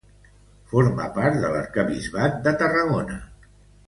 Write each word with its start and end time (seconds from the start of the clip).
Forma 0.71 1.09
part 1.17 1.37
de 1.43 1.51
l'Arquebisbat 1.55 2.39
de 2.47 2.55
Tarragona. 2.63 3.19